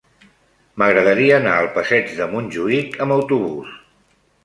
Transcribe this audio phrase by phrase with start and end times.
[0.83, 3.81] M'agradaria anar al passeig de Montjuïc amb autobús.